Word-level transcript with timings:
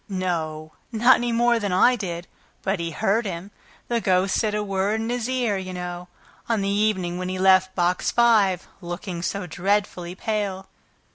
"No, 0.09 0.71
not 0.91 1.17
any 1.17 1.31
more 1.31 1.59
than 1.59 1.71
I 1.71 1.95
did; 1.95 2.25
but 2.63 2.79
he 2.79 2.89
heard 2.89 3.27
him. 3.27 3.51
The 3.87 4.01
ghost 4.01 4.33
said 4.33 4.55
a 4.55 4.63
word 4.63 4.99
in 4.99 5.11
his 5.11 5.29
ear, 5.29 5.57
you 5.59 5.73
know, 5.73 6.07
on 6.49 6.61
the 6.61 6.69
evening 6.69 7.19
when 7.19 7.29
he 7.29 7.37
left 7.37 7.75
Box 7.75 8.09
Five, 8.09 8.67
looking 8.81 9.21
so 9.21 9.45
dreadfully 9.45 10.15
pale." 10.15 10.67